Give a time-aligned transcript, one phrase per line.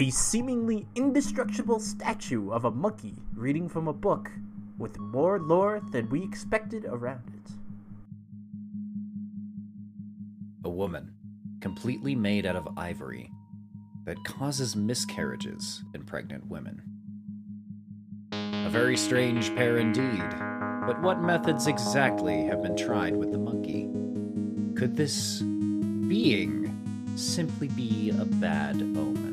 [0.00, 4.30] A seemingly indestructible statue of a monkey reading from a book
[4.78, 7.50] with more lore than we expected around it.
[10.64, 11.12] A woman,
[11.60, 13.32] completely made out of ivory,
[14.04, 16.80] that causes miscarriages in pregnant women.
[18.30, 20.30] A very strange pair indeed,
[20.86, 23.88] but what methods exactly have been tried with the monkey?
[24.78, 26.72] Could this being
[27.16, 29.27] simply be a bad omen?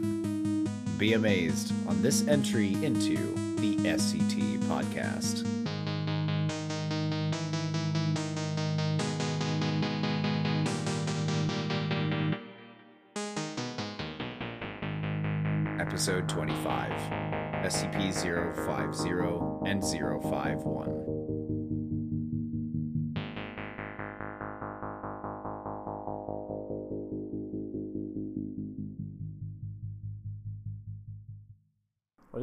[0.98, 3.18] Be amazed on this entry into
[3.58, 5.46] the SCT podcast.
[15.82, 16.92] Episode 25
[17.66, 21.05] SCP 050 and 051.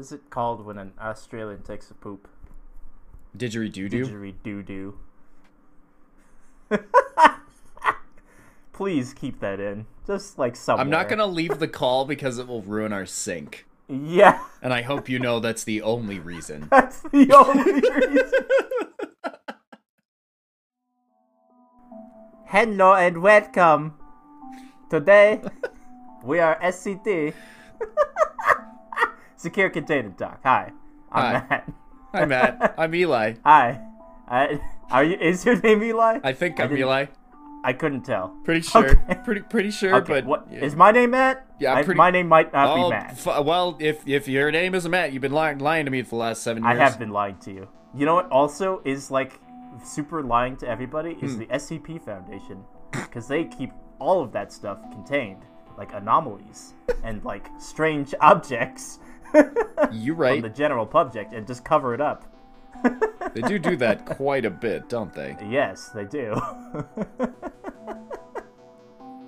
[0.03, 2.27] Is it called when an Australian takes a poop?
[3.39, 4.05] Didgeridoo doo?
[4.05, 4.99] Didgeridoo doo.
[8.73, 9.87] Please keep that in.
[10.05, 10.85] Just like somewhere.
[10.85, 13.65] I'm not gonna leave the call because it will ruin our sync.
[13.89, 16.67] Yeah, And I hope you know that's the only reason.
[16.71, 17.73] that's the only
[18.07, 18.45] reason.
[22.47, 23.95] Hello and welcome.
[24.91, 25.41] Today
[26.25, 27.35] we are SCT.
[29.43, 30.39] Secure Containment Doc.
[30.45, 30.71] Hi,
[31.11, 31.33] I'm Hi.
[31.51, 31.73] Matt.
[32.15, 32.75] Hi Matt.
[32.79, 33.35] I'm Eli.
[33.45, 33.81] Hi.
[34.29, 35.17] I, are you?
[35.17, 36.21] Is your name Eli?
[36.23, 37.07] I think I I'm Eli.
[37.65, 38.29] I couldn't tell.
[38.45, 38.91] Pretty sure.
[38.91, 39.15] Okay.
[39.25, 41.45] Pretty pretty sure, Okay, but what is my name Matt?
[41.59, 43.11] Yeah, I'm I- pretty- my name might not Oh, be Matt.
[43.27, 46.11] f- well, if if your name isn't Matt, you've been lying, lying to me for
[46.11, 46.79] the last seven years.
[46.79, 47.69] I have been lying to you.
[47.97, 48.31] You know what?
[48.31, 49.41] Also, is like
[49.83, 51.25] super lying to everybody Hmm.
[51.27, 52.63] is the SCP Foundation
[52.93, 55.43] because they keep all of that stuff contained,
[55.77, 59.01] like anomalies and like strange objects
[59.93, 60.37] You from right.
[60.37, 62.29] On the general public, and just cover it up.
[63.35, 65.37] They do do that quite a bit, don't they?
[65.49, 66.41] Yes, they do.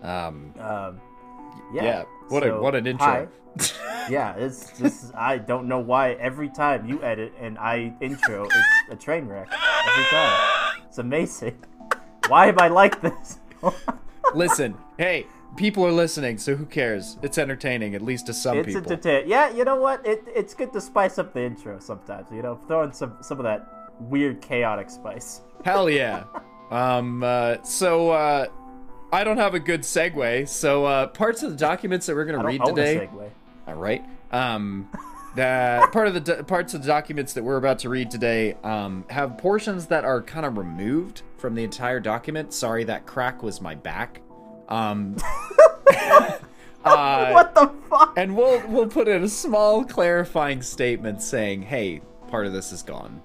[0.04, 1.00] Um, um,
[1.72, 1.82] yeah.
[1.82, 2.04] yeah.
[2.28, 3.26] What a what an intro.
[4.10, 4.78] Yeah, it's.
[4.78, 8.56] Is, I don't know why every time you edit and I intro, it's
[8.91, 10.82] a train wreck every time.
[10.86, 11.56] It's amazing.
[12.28, 13.38] Why am I like this?
[14.34, 15.26] Listen, hey,
[15.56, 17.19] people are listening, so who cares?
[17.22, 18.82] It's entertaining, at least to some it's people.
[18.82, 19.28] entertaining.
[19.28, 20.06] Yeah, you know what?
[20.06, 22.28] It, it's good to spice up the intro sometimes.
[22.31, 25.41] You know, throw in some some of that weird chaotic spice.
[25.65, 26.25] Hell yeah.
[26.70, 28.47] Um, uh, so, uh,
[29.12, 32.44] I don't have a good segue, so, uh, parts of the documents that we're gonna
[32.44, 32.97] read own today.
[32.97, 33.31] a segue.
[33.69, 34.03] All right.
[34.32, 34.88] Um,
[35.36, 38.54] that part of the do- parts of the documents that we're about to read today
[38.65, 42.53] um, have portions that are kind of removed from the entire document.
[42.53, 44.21] Sorry, that crack was my back.
[44.69, 45.17] Um,
[46.85, 48.15] uh, What the fuck?
[48.17, 52.83] and we'll we'll put in a small clarifying statement saying, "Hey, part of this is
[52.83, 53.21] gone."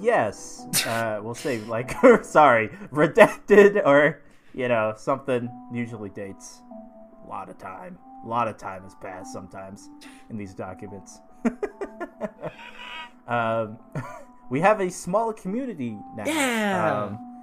[0.00, 1.92] Yes, uh, we'll say like
[2.24, 4.22] sorry, redacted or
[4.54, 5.48] you know something.
[5.72, 6.62] Usually dates
[7.24, 7.98] a lot of time.
[8.24, 9.90] A lot of time has passed sometimes
[10.30, 11.20] in these documents.
[13.28, 13.78] um,
[14.50, 16.24] we have a small community now.
[16.26, 17.04] Yeah.
[17.04, 17.33] Um,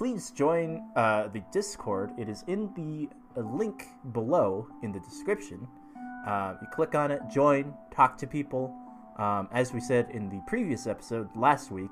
[0.00, 2.10] please join uh, the Discord.
[2.16, 5.68] It is in the uh, link below in the description.
[6.26, 8.74] Uh, you click on it, join, talk to people.
[9.18, 11.90] Um, as we said in the previous episode last week,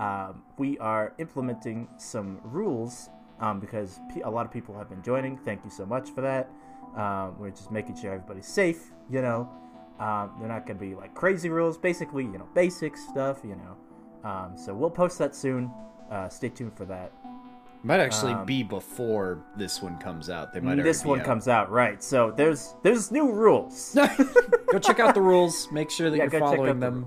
[0.00, 5.38] um, we are implementing some rules um, because a lot of people have been joining.
[5.38, 6.50] Thank you so much for that.
[6.96, 8.90] Um, we're just making sure everybody's safe.
[9.08, 9.48] You know,
[10.00, 11.78] um, they're not going to be like crazy rules.
[11.78, 13.42] Basically, you know, basic stuff.
[13.44, 15.70] You know, um, so we'll post that soon.
[16.10, 17.12] Uh, stay tuned for that.
[17.84, 20.54] Might actually Um, be before this one comes out.
[20.54, 20.82] They might.
[20.82, 21.26] this one out.
[21.26, 22.02] comes out right.
[22.02, 23.94] So there's there's new rules.
[24.72, 25.68] Go check out the rules.
[25.70, 27.06] Make sure that yeah, you're following out the them.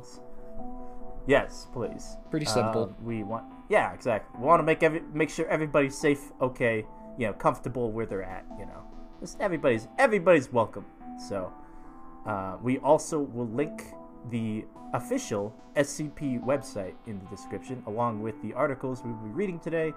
[1.25, 2.15] Yes, please.
[2.29, 2.83] Pretty simple.
[2.83, 4.39] Uh, we want, yeah, exactly.
[4.39, 6.85] We want to make every make sure everybody's safe, okay,
[7.17, 8.45] you know, comfortable where they're at.
[8.59, 8.83] You know,
[9.19, 10.85] just everybody's everybody's welcome.
[11.27, 11.51] So,
[12.27, 13.83] uh, we also will link
[14.29, 19.93] the official SCP website in the description, along with the articles we'll be reading today.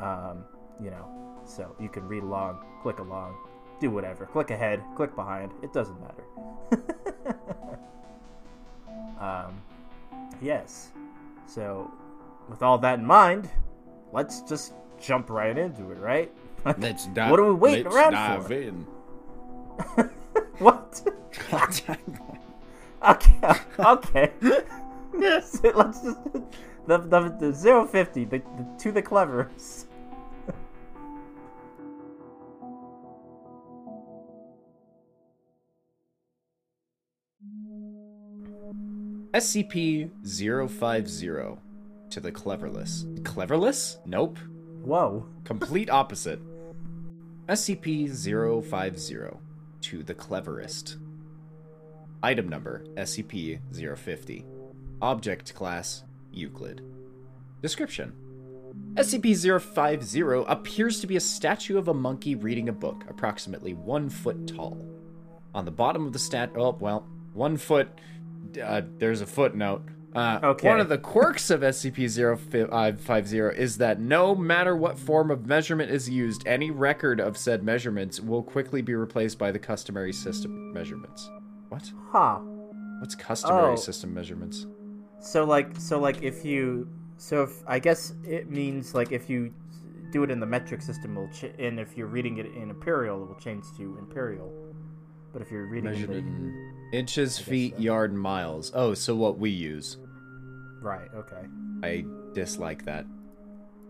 [0.00, 0.44] Um,
[0.82, 1.06] you know,
[1.44, 3.36] so you can read along, click along,
[3.80, 4.26] do whatever.
[4.26, 5.52] Click ahead, click behind.
[5.62, 6.24] It doesn't matter.
[9.20, 9.60] um,
[10.40, 10.90] yes.
[11.46, 11.90] So,
[12.48, 13.50] with all that in mind,
[14.12, 16.30] let's just jump right into it, right?
[16.78, 17.30] Let's dive.
[17.30, 18.52] What are we waiting let's around dive for?
[18.52, 18.86] in.
[20.58, 21.02] what?
[23.08, 23.54] Okay.
[23.78, 24.30] Okay.
[25.18, 25.60] yes.
[25.74, 26.18] Let's just
[26.86, 29.86] the the, the zero fifty the, the to the cleverest.
[39.32, 41.58] SCP-050
[42.10, 43.04] to the cleverless.
[43.22, 43.98] Cleverless?
[44.04, 44.38] Nope.
[44.82, 45.24] Whoa.
[45.44, 46.40] Complete opposite.
[47.46, 49.38] SCP-050
[49.82, 50.96] to the cleverest.
[52.22, 54.44] Item number SCP-050.
[55.02, 56.82] Object class Euclid.
[57.62, 58.12] Description
[58.94, 64.46] SCP-050 appears to be a statue of a monkey reading a book, approximately one foot
[64.46, 64.84] tall.
[65.54, 67.88] On the bottom of the stat, oh well, one foot.
[68.62, 69.82] Uh, there's a footnote.
[70.14, 70.68] Uh, Okay.
[70.68, 76.08] One of the quirks of SCP-050 is that no matter what form of measurement is
[76.08, 81.30] used, any record of said measurements will quickly be replaced by the customary system measurements.
[81.70, 81.90] What?
[82.10, 82.40] Huh.
[83.00, 83.76] What's customary Oh.
[83.76, 84.66] system measurements?
[85.20, 86.86] So like so like if you
[87.16, 89.52] so if I guess it means like if you
[90.12, 93.22] do it in the metric system, it'll ch- and if you're reading it in imperial,
[93.22, 94.52] it will change to imperial.
[95.32, 97.82] But if you're reading Measured it in inches, feet, so.
[97.82, 98.72] yard, miles.
[98.74, 99.96] Oh, so what we use.
[100.82, 101.46] right, okay.
[101.84, 103.06] I dislike that.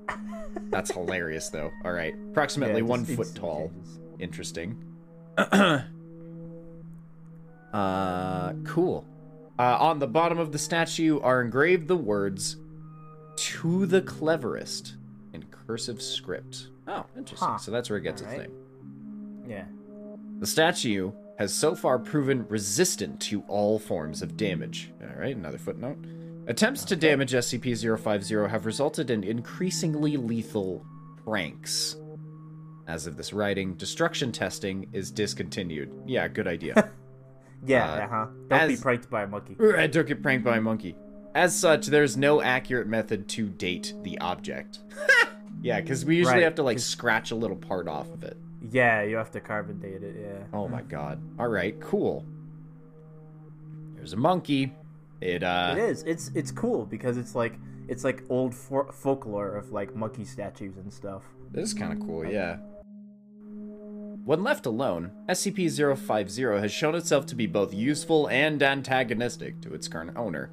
[0.71, 1.71] That's hilarious, though.
[1.85, 3.69] All right, approximately Yeah, one foot needs some tall.
[3.73, 3.99] changes.
[4.19, 4.85] Interesting.
[7.73, 9.07] uh, cool.
[9.59, 12.57] Uh, on the bottom of the statue are engraved the words
[13.37, 14.97] "To the cleverest"
[15.33, 16.69] in cursive script.
[16.89, 17.49] Oh, interesting.
[17.49, 17.59] Huh.
[17.59, 18.49] So that's where it gets its Alright.
[18.49, 19.45] name.
[19.49, 19.65] Yeah.
[20.39, 24.93] The statue has so far proven resistant to all forms of damage.
[25.03, 25.99] All right, another footnote.
[26.47, 30.85] Attempts to damage SCP-050 have resulted in increasingly lethal
[31.25, 31.97] pranks.
[32.89, 35.93] As of this writing, destruction testing is discontinued.
[36.07, 36.91] Yeah, good idea.
[37.67, 38.27] Yeah, Uh, uh huh.
[38.49, 39.57] Don't be pranked by a monkey.
[39.77, 40.97] I don't get pranked by a monkey.
[41.35, 44.81] As such, there's no accurate method to date the object.
[45.63, 48.37] yeah, because we usually Right, have to like scratch a little part off of it.
[48.71, 50.45] Yeah, you have to carbon date it, yeah.
[50.53, 51.21] Oh my god.
[51.39, 52.25] Alright, cool.
[53.97, 54.73] There's a monkey.
[55.21, 55.75] It, uh.
[55.77, 56.03] It is.
[56.05, 57.55] It's it's cool because it's like
[57.89, 61.23] it's like old for- folklore of like monkey statues and stuff.
[61.53, 62.57] This is kind of cool, yeah.
[64.25, 69.73] When left alone, SCP 050 has shown itself to be both useful and antagonistic to
[69.75, 70.51] its current owner.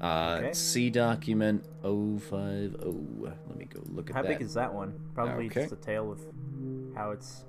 [0.00, 0.52] Uh, Okay.
[0.52, 2.76] C document 050.
[3.20, 4.28] Let me go look at How that.
[4.32, 4.94] How big is that one?
[5.14, 5.62] Probably Okay.
[5.62, 6.20] just a tale of
[6.94, 7.44] how it's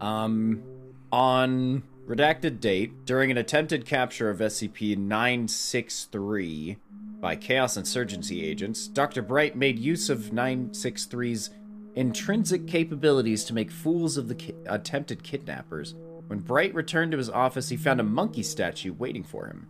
[0.00, 0.62] Um,
[1.10, 6.76] on redacted date, during an attempted capture of SCP 963
[7.20, 9.22] by Chaos Insurgency agents, Dr.
[9.22, 11.50] Bright made use of 963's
[11.96, 15.94] intrinsic capabilities to make fools of the ki- attempted kidnappers.
[16.26, 19.66] When Bright returned to his office, he found a monkey statue waiting for him.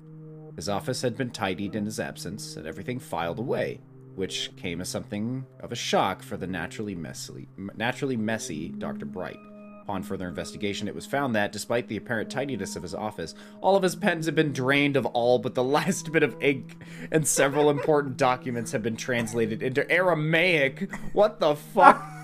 [0.56, 3.80] His office had been tidied in his absence and everything filed away,
[4.16, 9.06] which came as something of a shock for the naturally messy, naturally messy Dr.
[9.06, 9.38] Bright.
[9.82, 13.76] Upon further investigation, it was found that, despite the apparent tidiness of his office, all
[13.76, 17.24] of his pens had been drained of all but the last bit of ink, and
[17.24, 20.90] several important documents had been translated into Aramaic.
[21.12, 22.15] What the fuck?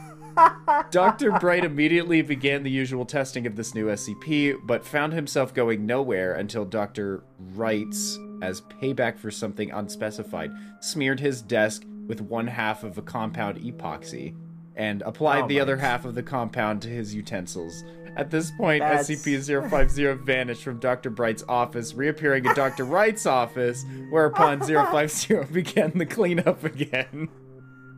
[0.90, 1.32] Dr.
[1.32, 6.34] Bright immediately began the usual testing of this new SCP, but found himself going nowhere
[6.34, 7.24] until Dr.
[7.54, 13.58] Rights, as payback for something unspecified, smeared his desk with one half of a compound
[13.60, 14.34] epoxy
[14.74, 15.82] and applied Oh the other God.
[15.84, 17.84] half of the compound to his utensils.
[18.16, 21.08] At this point, That's- SCP-050 vanished from Dr.
[21.10, 22.84] Bright's office, reappearing in Dr.
[22.84, 27.28] Rights' office, whereupon 050 began the cleanup again.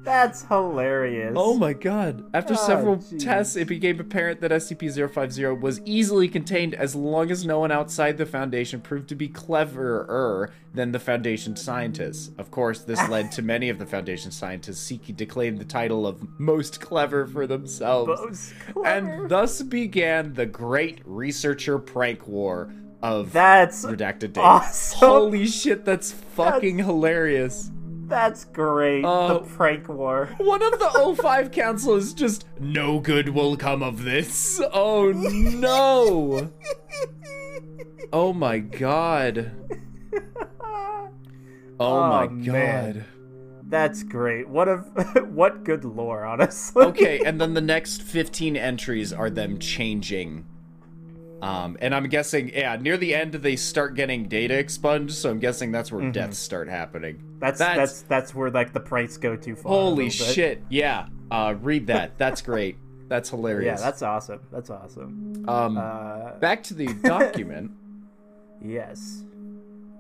[0.05, 1.33] That's hilarious.
[1.35, 2.25] Oh my god.
[2.35, 3.25] After Oh, several jeez.
[3.25, 8.19] tests, it became apparent that SCP-050 was easily contained as long as no one outside
[8.19, 12.31] the Foundation proved to be cleverer than the Foundation scientists.
[12.39, 16.07] Of course, this led to many of the Foundation scientists seeking to claim the title
[16.07, 18.09] of most clever for themselves.
[18.09, 18.87] Most clever.
[18.87, 22.71] And thus began the great researcher prank war
[23.03, 24.39] of That's redacted date.
[24.39, 24.99] awesome.
[24.99, 27.71] Holy shit, that's fucking hilarious.
[28.07, 29.05] That's great.
[29.05, 29.29] Oh.
[29.29, 30.27] the uh, prank war.
[30.39, 34.61] One of the O5 council is just no good will come of this.
[34.73, 36.51] Oh no.
[38.13, 39.53] Oh my god.
[40.61, 41.09] Oh,
[41.81, 42.93] oh my Oh, man.
[42.95, 43.05] god.
[43.67, 44.49] That's great.
[44.49, 44.77] What a
[45.31, 46.85] what good lore, honestly.
[46.85, 50.45] Okay, and then the next 15 entries are them changing.
[51.45, 55.41] Um, and I'm guessing, yeah, near the end they start getting data expunged, so I'm
[55.41, 57.17] guessing that's where deaths start happening.
[57.17, 57.39] Mm-hmm.
[57.39, 59.73] That's, that's that's where like the price go too far.
[59.73, 60.63] holy shit.
[60.71, 61.09] Yeah.
[61.31, 62.17] Uh, read that.
[62.17, 62.79] That's great.
[63.09, 63.79] That's hilarious.
[63.79, 64.41] Yeah, that's awesome.
[64.51, 65.45] That's awesome.
[65.47, 67.73] um Uh, back to the document.
[68.65, 69.23] yes.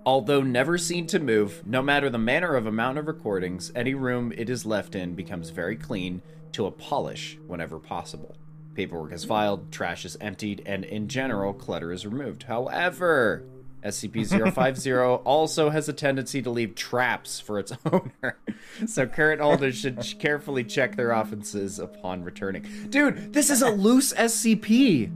[0.06, 4.32] Although never seen to move, no matter the manner of amount of recordings, any room
[4.34, 6.22] it is left in becomes very clean
[6.52, 8.34] to a polish whenever possible.
[8.74, 12.44] Paperwork is filed, trash is emptied, and in general, clutter is removed.
[12.44, 13.44] However,
[13.84, 18.38] SCP-050 also has a tendency to leave traps for its owner,
[18.86, 22.64] so current holders should carefully check their offices upon returning.
[22.90, 25.10] Dude, this is a loose SCP.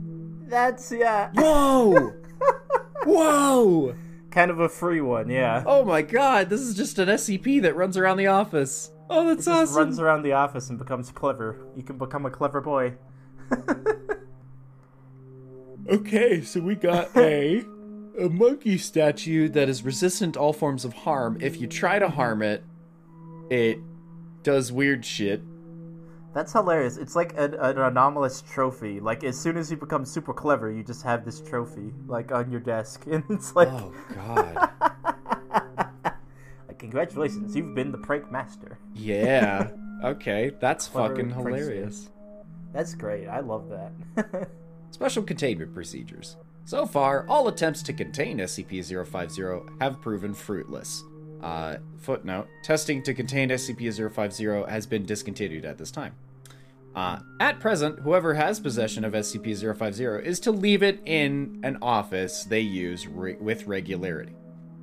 [0.47, 1.31] That's yeah.
[1.35, 2.13] Whoa,
[3.05, 3.95] whoa.
[4.31, 5.63] kind of a free one, yeah.
[5.65, 8.91] Oh my god, this is just an SCP that runs around the office.
[9.11, 9.75] Oh, that's Just awesome.
[9.75, 11.65] runs around the office and becomes clever.
[11.75, 12.93] You can become a clever boy.
[15.89, 17.63] Okay, so we got a
[18.19, 21.37] a monkey statue that is resistant to all forms of harm.
[21.41, 22.63] If you try to harm it,
[23.49, 23.79] it
[24.43, 25.41] does weird shit.
[26.33, 26.97] That's hilarious.
[26.97, 28.99] It's like an, an anomalous trophy.
[28.99, 32.51] Like as soon as you become super clever, you just have this trophy like on
[32.51, 34.69] your desk, and it's like, Oh god.
[36.67, 38.77] like congratulations, you've been the prank master.
[38.93, 39.71] Yeah.
[40.03, 42.09] Okay, that's Clever fucking hilarious.
[42.73, 43.27] That's great.
[43.27, 44.49] I love that.
[44.91, 46.37] Special containment procedures.
[46.65, 51.03] So far, all attempts to contain SCP-050 have proven fruitless.
[51.41, 56.13] Uh, footnote: Testing to contain SCP-050 has been discontinued at this time.
[56.95, 62.43] Uh, at present, whoever has possession of SCP-050 is to leave it in an office
[62.43, 64.33] they use re- with regularity.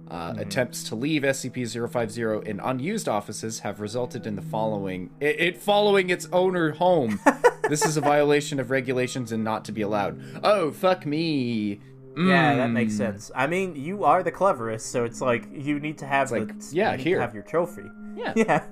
[0.09, 5.57] Uh, Attempts to leave SCP-050 in unused offices have resulted in the following: it, it
[5.63, 7.21] following its owner home.
[7.69, 10.21] this is a violation of regulations and not to be allowed.
[10.45, 11.81] Oh fuck me!
[12.17, 12.99] yeah, that makes Mm.
[12.99, 13.31] sense.
[13.35, 16.75] I mean, you are the cleverest, so it's like you need to have like, the
[16.75, 17.17] yeah, you here.
[17.17, 17.83] to have your trophy.
[18.15, 18.33] Yeah.
[18.37, 18.65] Yeah.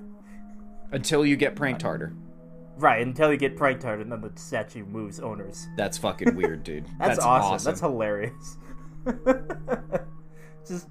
[0.93, 2.15] Until you get pranked harder.
[2.77, 5.67] Right, until you get pranked harder, and then the statue moves owners.
[5.77, 6.87] That's fucking weird, dude.
[6.99, 7.65] That's, awesome.
[7.71, 8.57] That's hilarious.
[10.67, 10.89] Just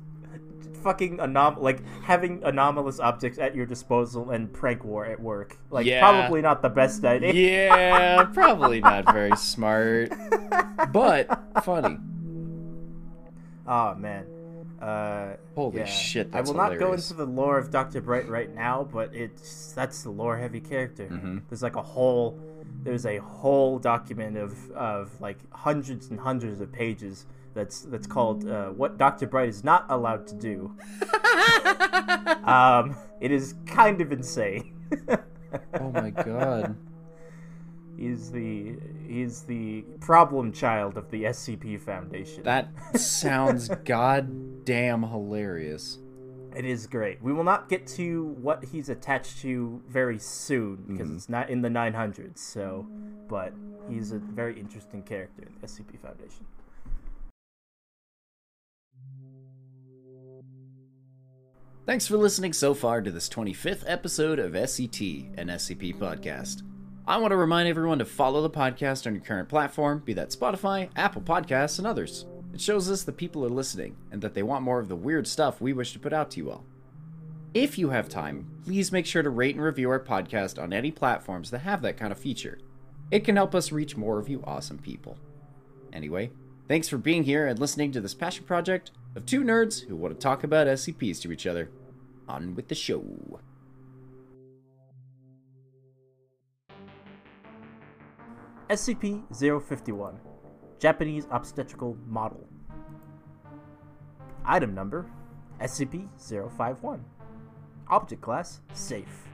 [0.83, 5.57] fucking anom like having anomalous objects at your disposal and prank war at work.
[5.69, 5.99] Like Yeah.
[6.01, 7.33] probably not the best idea.
[7.69, 10.11] yeah, probably not very smart,
[10.91, 11.97] but funny.
[13.67, 14.25] Oh man.
[14.81, 15.85] Uh, Holy yeah.
[15.85, 18.01] shit, I will not go into the lore of Dr.
[18.01, 21.07] Bright right now, but it's that's the lore heavy character.
[21.07, 21.37] Mm-hmm.
[21.49, 22.37] There's like a whole
[22.83, 28.47] there's a whole document of of like hundreds and hundreds of pages that's that's called
[28.47, 29.27] uh, what Dr.
[29.27, 30.75] Bright is not allowed to do.
[32.43, 34.75] um, it is kind of insane.
[35.79, 36.75] Oh my god.
[37.97, 38.75] he's the
[39.07, 42.43] he's the problem child of the SCP Foundation.
[42.43, 45.99] That sounds goddamn hilarious.
[46.55, 47.21] It is great.
[47.21, 51.63] We will not get to what he's attached to very soon because it's not in
[51.63, 52.37] the 900s.
[52.37, 52.87] So,
[53.27, 53.53] but
[53.89, 56.45] he's a very interesting character in the SCP Foundation.
[61.85, 66.61] Thanks for listening so far to this 25th episode of SCT, an SCP podcast.
[67.05, 70.29] I want to remind everyone to follow the podcast on your current platform, be that
[70.29, 72.25] Spotify, Apple Podcasts, and others.
[72.53, 75.27] It shows us that people are listening and that they want more of the weird
[75.27, 76.63] stuff we wish to put out to you all.
[77.53, 80.89] If you have time, please make sure to rate and review our podcast on any
[80.89, 82.59] platforms that have that kind of feature.
[83.11, 85.17] It can help us reach more of you awesome people.
[85.91, 86.31] Anyway,
[86.69, 90.13] thanks for being here and listening to this passion project of two nerds who want
[90.13, 91.69] to talk about SCPs to each other.
[92.27, 93.39] On with the show.
[98.69, 100.19] SCP 051
[100.79, 102.47] Japanese Obstetrical Model.
[104.45, 105.05] Item number
[105.61, 107.03] SCP 051.
[107.89, 109.27] Object class Safe.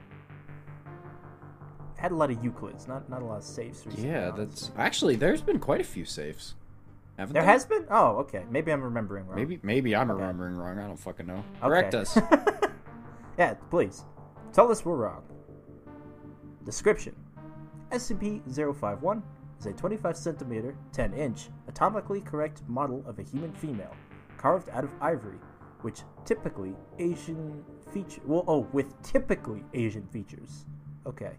[1.96, 3.84] Had a lot of Euclids, not not a lot of safes.
[3.86, 4.44] recently, Yeah, honestly.
[4.44, 6.54] that's actually there's been quite a few safes.
[7.20, 7.84] Haven't There has been?
[7.90, 8.46] Oh, okay.
[8.50, 9.36] Maybe I'm remembering wrong.
[9.36, 10.78] Maybe maybe I'm remembering wrong.
[10.78, 11.44] I don't fucking know.
[11.58, 11.68] Okay.
[11.68, 12.18] Correct us.
[13.38, 14.06] yeah, please.
[14.54, 15.22] Tell us we're wrong.
[16.64, 17.14] Description
[17.92, 19.22] SCP 051
[19.58, 23.94] is a 25 centimeter, 10 inch, atomically correct model of a human female,
[24.38, 25.36] carved out of ivory,
[25.82, 27.62] which typically Asian
[27.92, 28.22] feature.
[28.24, 30.64] Well, oh, with typically Asian features.
[31.06, 31.32] Okay.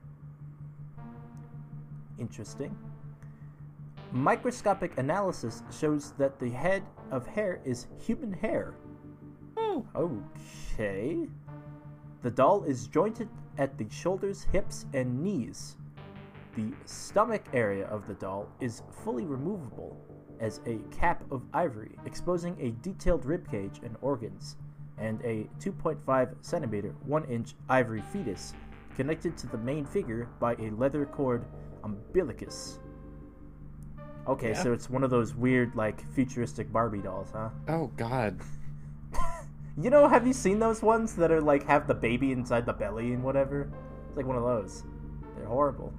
[2.20, 2.78] Interesting.
[4.12, 8.76] Microscopic analysis shows that the head of hair is human hair.
[9.56, 11.28] oh, Okay.
[12.22, 15.78] The doll is jointed at the shoulders, hips, and knees.
[16.56, 19.98] The stomach area of the doll is fully removable
[20.42, 24.58] as a cap of ivory, exposing a detailed ribcage and organs,
[24.98, 28.54] and a 2.5 centimeter, 1 inch ivory fetus
[28.96, 31.46] connected to the main figure by a leather cord
[31.84, 32.81] umbilicus.
[34.32, 34.64] Okay, Yeah.
[34.64, 37.50] so it's one of those weird, like, futuristic Barbie dolls, huh?
[37.68, 38.40] Oh God.
[39.82, 42.74] You know, have you seen those ones that are like have the baby inside the
[42.74, 43.72] belly and whatever?
[44.10, 44.84] It's like one of those.
[45.38, 45.94] They're horrible.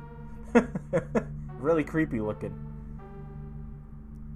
[1.59, 2.55] really creepy looking.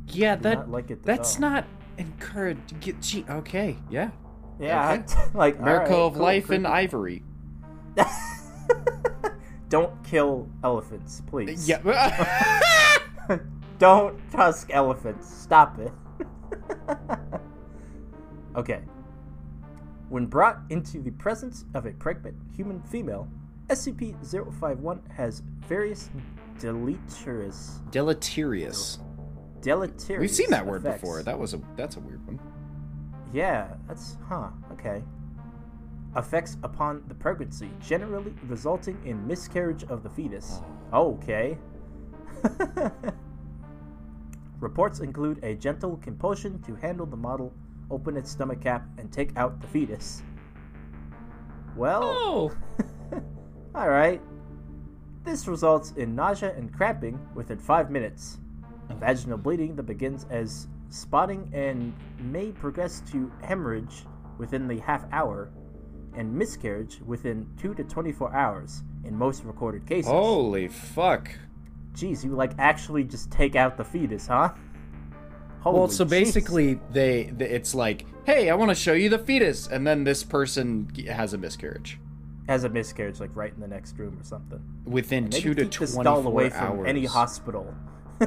[0.09, 1.43] Yeah, that not like it that's all.
[1.43, 1.65] not
[1.99, 2.81] encouraged.
[2.81, 4.11] Get, gee, okay, yeah.
[4.59, 5.03] Yeah,
[5.35, 6.75] like Miracle alright, of cool, life in creepy.
[6.75, 7.23] ivory.
[9.69, 11.69] Don't kill elephants, please.
[11.69, 13.41] Yeah.
[13.79, 15.29] Don't tusk elephants.
[15.33, 15.93] Stop it.
[18.57, 18.81] okay.
[20.09, 23.29] When brought into the presence of a pregnant human female,
[23.69, 26.09] SCP-051 has various
[26.61, 28.99] deleterious, Deleterious.
[29.61, 30.21] deleterious.
[30.21, 31.01] We've seen that word effects.
[31.01, 31.23] before.
[31.23, 32.39] That was a that's a weird one.
[33.33, 34.51] Yeah, that's huh.
[34.73, 35.03] Okay.
[36.17, 40.61] Effects upon the pregnancy, generally resulting in miscarriage of the fetus.
[40.93, 41.15] Oh.
[41.15, 41.59] Okay.
[44.61, 47.53] Reports include a gentle compulsion to handle the model,
[47.91, 50.23] open its stomach cap, and take out the fetus.
[51.77, 52.53] Well, Oh.
[53.75, 54.21] all right.
[55.25, 58.39] This results in nausea and cramping within five minutes.
[58.91, 58.95] Oh.
[58.95, 64.05] Vaginal bleeding that begins as spotting and may progress to hemorrhage
[64.39, 65.51] within the half hour,
[66.15, 70.11] and miscarriage within 2 to 24 hours in most recorded cases.
[70.11, 71.29] Holy fuck.
[71.97, 74.51] Jeez, you like actually just take out the fetus, huh?
[75.61, 76.11] Holy well, so jeez.
[76.11, 80.05] basically, they, they it's like, hey, I want to show you the fetus, and then
[80.05, 81.99] this person has a miscarriage
[82.49, 84.63] has a miscarriage like right in the next room or something.
[84.85, 86.77] within Maybe two to keep this twenty doll away hours.
[86.77, 87.75] from any hospital.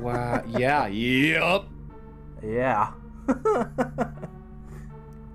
[0.00, 0.44] wow.
[0.46, 0.86] Yeah.
[0.86, 1.64] Yep.
[2.42, 2.92] Yeah.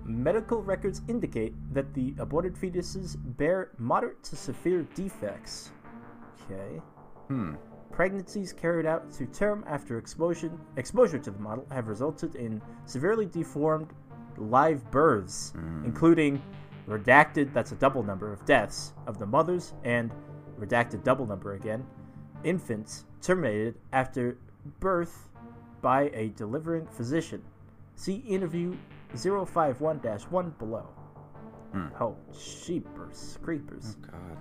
[0.05, 5.71] Medical records indicate that the aborted fetuses bear moderate to severe defects.
[6.51, 6.81] Okay.
[7.27, 7.55] Hmm.
[7.91, 13.27] Pregnancies carried out to term after exposure exposure to the model have resulted in severely
[13.27, 13.87] deformed
[14.37, 15.53] live births,
[15.85, 16.41] including
[16.87, 20.11] redacted that's a double number of deaths of the mothers and
[20.59, 21.85] redacted double number again
[22.43, 24.37] infants terminated after
[24.79, 25.29] birth
[25.81, 27.41] by a delivering physician.
[27.95, 28.75] See interview
[29.13, 30.87] 051-1 below.
[31.99, 33.95] Oh, sheepers, creepers.
[33.95, 34.37] God.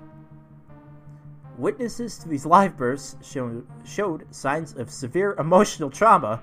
[1.58, 6.42] Witnesses to these live births show, showed signs of severe emotional trauma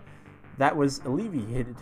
[0.57, 1.75] that was alleviated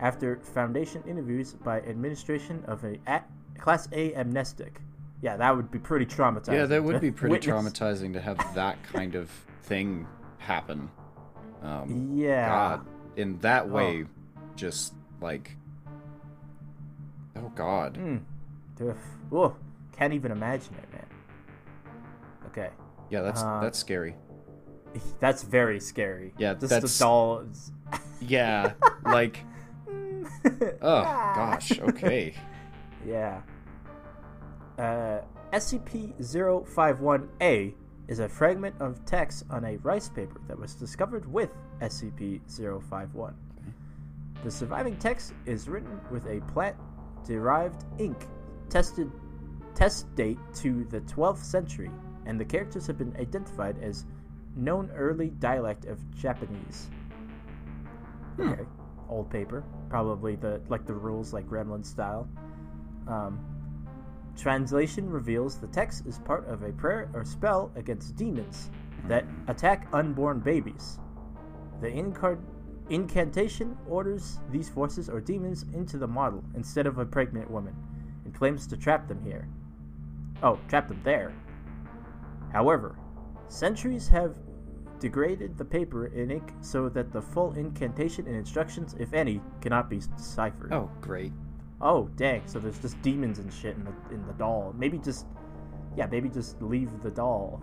[0.00, 3.22] after foundation interviews by administration of a, a
[3.58, 4.80] class A amnestic.
[5.22, 6.52] Yeah, that would be pretty traumatizing.
[6.52, 9.30] Yeah, that would be pretty traumatizing to have that kind of
[9.62, 10.06] thing
[10.38, 10.90] happen.
[11.62, 12.48] Um, Yeah.
[12.48, 14.04] God, in that way,
[14.56, 15.56] just like,
[17.36, 17.94] oh God.
[17.94, 18.96] Mm.
[19.30, 19.56] Whoa,
[19.92, 21.06] can't even imagine it, man.
[22.56, 22.70] Okay,
[23.10, 24.14] Yeah, that's Uh, that's scary.
[25.20, 26.32] that's very scary.
[26.38, 27.44] Yeah, just that's- the doll.
[28.20, 28.72] Yeah,
[29.04, 29.40] like,
[30.80, 31.78] oh gosh.
[31.80, 32.34] Okay.
[33.04, 33.42] Yeah.
[34.78, 35.18] Uh,
[35.52, 37.74] SCP-051-A
[38.08, 43.34] is a fragment of text on a rice paper that was discovered with SCP-051.
[44.44, 48.26] The surviving text is written with a plant-derived ink
[48.68, 49.10] tested
[49.74, 51.90] test date to the 12th century,
[52.26, 54.04] and the characters have been identified as
[54.56, 56.88] known early dialect of Japanese.
[58.38, 58.64] Okay,
[59.08, 62.28] old paper, probably the like the rules like Gremlin style.
[63.06, 63.38] Um,
[64.36, 68.70] translation reveals the text is part of a prayer or spell against demons
[69.06, 70.98] that attack unborn babies.
[71.80, 72.40] The incar-
[72.88, 77.74] incantation orders these forces or demons into the model instead of a pregnant woman
[78.24, 79.48] and claims to trap them here.
[80.42, 81.32] Oh, trap them there.
[82.54, 82.96] However,
[83.48, 84.38] centuries have
[85.00, 89.90] degraded the paper in ink so that the full incantation and instructions, if any, cannot
[89.90, 90.72] be deciphered.
[90.72, 91.32] Oh, great.
[91.80, 92.42] Oh, dang!
[92.46, 94.72] So there's just demons and shit in the in the doll.
[94.78, 95.26] Maybe just,
[95.96, 97.62] yeah, maybe just leave the doll.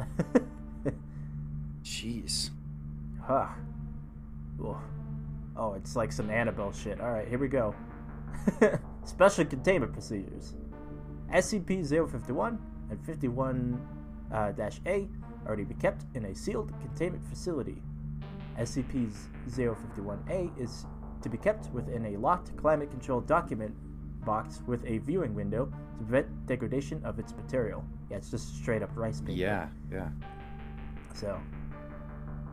[1.84, 2.50] Jeez.
[3.22, 3.48] huh.
[4.66, 4.76] Ugh.
[5.56, 7.00] Oh, it's like some Annabelle shit.
[7.00, 7.74] All right, here we go.
[9.04, 10.54] Special containment procedures.
[11.30, 12.58] SCP-051
[12.90, 13.80] and 51
[14.32, 15.08] uh, dash A
[15.46, 17.82] are to be kept in a sealed containment facility.
[18.58, 20.86] SCP-051-A is
[21.22, 23.74] to be kept within a locked climate-controlled document
[24.24, 27.84] box with a viewing window to prevent degradation of its material.
[28.10, 29.32] Yeah, it's just straight up rice paper.
[29.32, 30.08] Yeah, yeah.
[31.14, 31.40] So,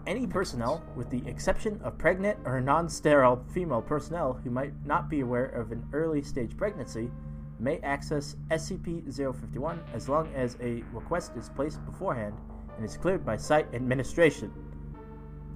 [0.05, 5.09] any personnel, with the exception of pregnant or non sterile female personnel who might not
[5.09, 7.11] be aware of an early stage pregnancy,
[7.59, 12.35] may access SCP 051 as long as a request is placed beforehand
[12.75, 14.51] and is cleared by site administration.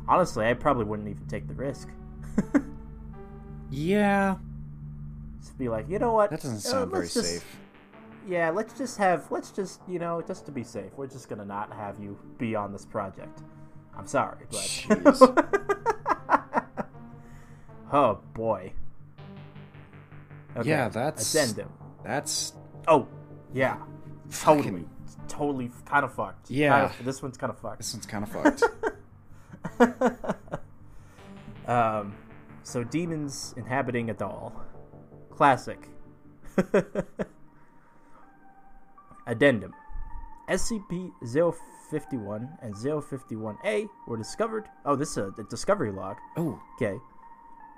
[0.08, 1.90] Honestly, I probably wouldn't even take the risk.
[3.74, 4.36] Yeah,
[5.40, 6.30] Just be like, you know what?
[6.30, 7.58] that doesn't uh, sound very just- safe.
[8.28, 11.46] Yeah, let's just have, let's just, you know, just to be safe, we're just gonna
[11.46, 13.42] not have you be on this project.
[13.98, 14.60] I'm sorry, but.
[14.60, 16.84] Jeez.
[17.94, 18.74] oh boy.
[20.58, 20.70] Okay.
[20.70, 21.72] Yeah, that's- addendum.
[22.04, 22.54] That's
[22.88, 23.08] Oh,
[23.54, 23.78] yeah,
[24.32, 24.86] totally,
[25.28, 26.50] totally, kind of fucked.
[26.50, 26.88] Yeah.
[26.90, 27.78] Kinda- this one's kind of fucked.
[27.78, 28.64] this one's kind of fucked.
[31.68, 32.16] um,
[32.64, 34.54] so demons inhabiting a doll.
[35.30, 35.88] Classic.
[39.28, 39.74] Addendum.
[40.50, 44.66] SCP-051 and 051-A were discovered...
[44.86, 46.18] Oh, this is a, a discovery log.
[46.38, 46.98] oh, Okay.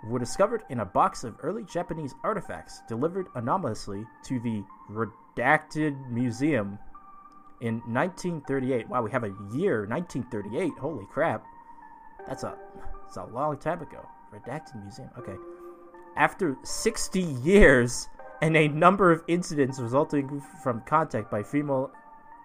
[0.06, 6.78] Were discovered in a box of early Japanese artifacts delivered anomalously to the Redacted Museum
[7.62, 8.89] in 1938.
[8.89, 10.74] Wow, we have a year, 1938.
[10.78, 11.46] Holy crap.
[12.28, 12.58] That's a
[13.04, 14.06] that's a long time ago.
[14.34, 15.10] Redacted Museum.
[15.18, 15.36] Okay.
[16.18, 18.10] After 60 years
[18.42, 21.92] and a number of incidents resulting from contact by female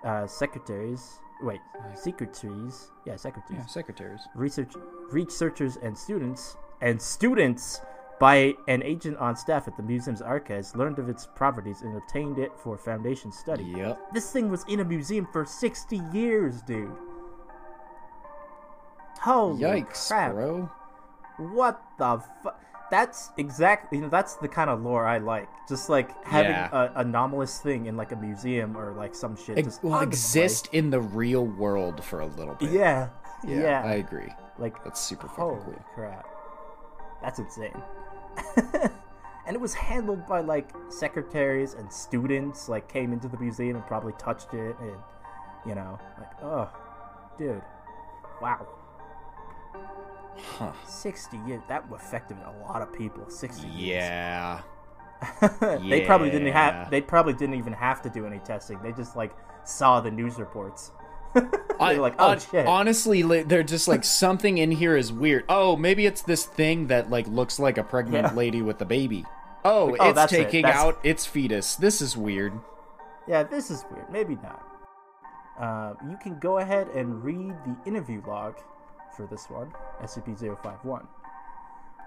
[0.05, 1.19] uh, secretaries.
[1.43, 1.61] Wait,
[1.95, 2.93] secretaries.
[3.05, 4.21] Yeah, secretaries yeah, secretaries.
[4.35, 4.75] research
[5.11, 7.81] researchers and students and students
[8.21, 12.39] by an agent on staff at the museum's archives learned of its properties and obtained
[12.39, 13.65] it for foundation study.
[13.77, 14.13] Yep.
[14.13, 16.91] This thing was in a museum for 60 years, dude.
[19.21, 20.33] Holy Yikes, crap.
[20.33, 20.71] bro.
[21.39, 22.61] What the fuck?
[22.91, 25.49] That's exactly, you know, that's the kind of lore I like.
[25.69, 26.71] Just like having Yeah.
[26.73, 29.59] a anomalous thing in like a museum or like some shit.
[29.59, 32.71] Ex- just well, exist in the real world for a little bit.
[32.71, 33.11] Yeah.
[33.45, 33.83] yeah, Yeah.
[33.85, 34.33] I agree.
[34.59, 35.85] like That's super fucking cool.
[35.95, 36.27] crap.
[37.23, 37.81] That's insane.
[38.57, 43.87] and it was handled by like secretaries and students, like came into the museum and
[43.87, 44.97] probably touched it and
[45.67, 46.71] you know, like, oh
[47.37, 47.63] dude.
[48.41, 48.67] Wow.
[50.37, 50.73] Huh.
[50.87, 53.29] Sixty years that affected a lot of people.
[53.29, 54.05] Sixty years.
[54.05, 54.63] Yeah.
[55.61, 58.81] they probably didn't have they probably didn't even have to do any testing.
[58.83, 59.33] They just like
[59.65, 60.93] saw the news reports.
[61.81, 62.67] I, like, oh shit.
[62.67, 65.45] Honestly, they're just like something in here is weird.
[65.49, 68.35] Oh, maybe it's this thing that like looks like a pregnant Yeah.
[68.35, 69.25] lady with a baby.
[69.65, 70.45] Oh, oh, it's that's it.
[70.45, 71.77] taking out its fetus.
[71.77, 72.53] This is weird.
[73.27, 74.11] Yeah, this is weird.
[74.11, 74.65] Maybe not.
[75.61, 78.57] Uh, you can go ahead and read the interview log
[79.17, 81.07] for this one, SCP-051.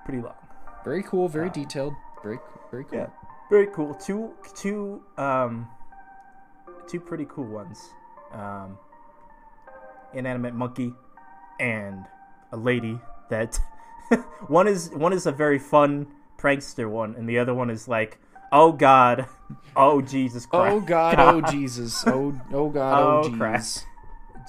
[0.06, 0.34] Pretty long.
[0.84, 1.28] Very cool.
[1.28, 1.94] Very Uh, detailed.
[2.24, 2.40] Very
[2.72, 2.98] very cool.
[3.00, 3.08] Yeah,
[3.50, 3.94] very cool.
[3.96, 5.68] Two, two, um,
[6.88, 7.90] two pretty cool ones.
[8.32, 8.78] Um,
[10.14, 10.94] inanimate monkey
[11.60, 12.06] and
[12.52, 13.60] a lady that
[14.48, 18.18] one is one is a very fun prankster one, and the other one is like,
[18.52, 19.26] oh god,
[19.76, 21.16] oh Jesus oh Christ, Oh God!
[21.20, 22.04] Oh Jesus!
[22.08, 23.00] Oh oh God!
[23.26, 23.62] Oh, Oh, crap.
[23.62, 23.84] jeez!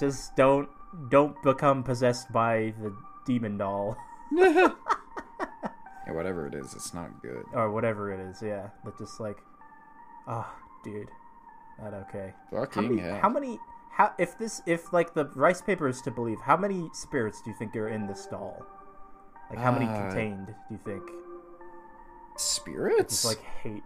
[0.00, 0.68] just don't
[1.10, 2.94] don't become possessed by the
[3.26, 3.96] demon doll
[4.34, 4.70] yeah,
[6.12, 7.44] whatever it is, it's not good.
[7.52, 8.42] or whatever it is.
[8.42, 9.36] Yeah, but just like,
[10.26, 10.50] oh,
[10.82, 11.08] dude,
[11.80, 12.32] not okay.
[12.50, 13.18] How many, hell.
[13.20, 13.58] how many?
[13.92, 16.40] How if this if like the rice paper is to believe?
[16.40, 18.64] How many spirits do you think are in this doll?
[19.50, 20.46] Like how many Uh, contained?
[20.46, 21.02] Do you think?
[22.36, 23.24] Spirits?
[23.24, 23.82] Like hate.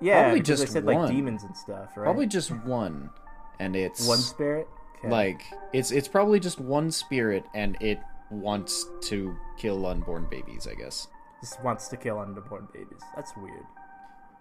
[0.00, 0.94] Yeah, Probably because just they said one.
[0.96, 2.04] like demons and stuff, right?
[2.04, 3.10] Probably just one,
[3.58, 4.68] and it's one spirit.
[4.98, 5.08] Okay.
[5.10, 5.42] like
[5.72, 7.98] it's it's probably just one spirit, and it
[8.30, 10.68] wants to kill unborn babies.
[10.70, 11.08] I guess.
[11.40, 13.00] just wants to kill unborn babies.
[13.16, 13.64] That's weird.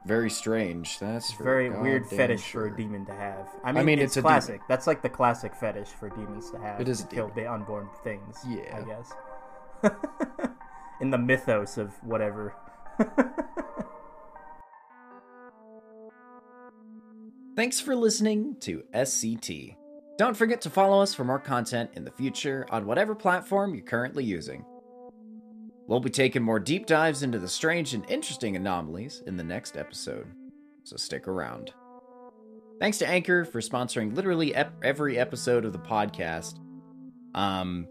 [0.05, 0.99] Very strange.
[0.99, 2.67] That's for very weird fetish sure.
[2.69, 3.47] for a demon to have.
[3.63, 4.31] I mean, mean, it's, it's a demon.
[4.31, 4.61] classic.
[4.69, 6.79] That's like the classic fetish for demons to have.
[6.79, 8.37] It is to a kill the unborn things.
[8.47, 8.77] Yeah.
[8.77, 9.13] I guess.
[11.01, 12.55] In the mythos of whatever.
[17.55, 19.75] Thanks for listening to SCT.
[20.17, 23.83] Don't forget to follow us for more content in the future on whatever platform you're
[23.83, 24.63] currently using.
[25.87, 29.77] We'll be taking more deep dives into the strange and interesting anomalies in the next
[29.77, 30.27] episode,
[30.83, 31.71] so stick around.
[32.79, 36.59] Thanks to Anchor for sponsoring literally ep- every episode of the podcast.
[37.33, 37.87] Um,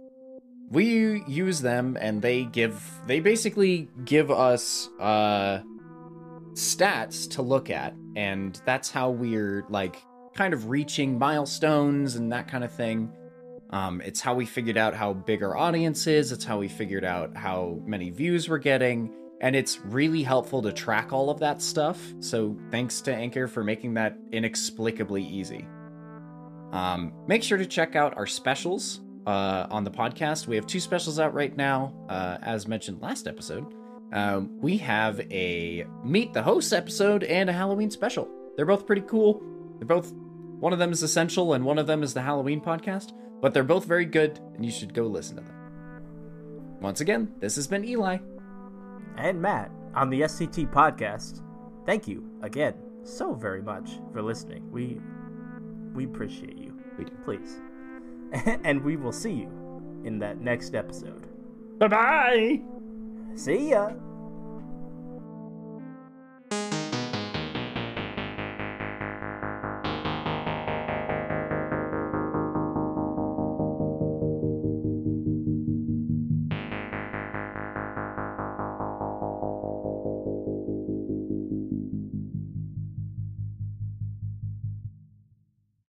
[0.68, 5.60] we use them and they give they basically give us uh
[6.54, 10.02] stats to look at and that's how we're like
[10.34, 13.12] kind of reaching milestones and that kind of thing
[13.70, 17.04] um, it's how we figured out how big our audience is it's how we figured
[17.04, 21.60] out how many views we're getting and it's really helpful to track all of that
[21.60, 22.00] stuff.
[22.20, 25.66] So thanks to Anchor for making that inexplicably easy.
[26.72, 30.46] Um, make sure to check out our specials uh, on the podcast.
[30.46, 33.66] We have two specials out right now, uh, as mentioned last episode.
[34.12, 38.28] Um, we have a Meet the Host episode and a Halloween special.
[38.56, 39.42] They're both pretty cool.
[39.78, 43.12] They're both, one of them is Essential and one of them is the Halloween podcast,
[43.46, 45.54] but they're both very good and you should go listen to them.
[46.80, 48.18] Once again, this has been Eli.
[49.16, 51.42] And Matt on the SCT podcast.
[51.86, 54.68] Thank you again so very much for listening.
[54.72, 55.00] We
[55.94, 56.76] we appreciate you.
[56.98, 57.12] We do.
[57.24, 57.60] Please.
[58.64, 61.28] and we will see you in that next episode.
[61.78, 62.60] Bye bye!
[63.36, 63.92] See ya!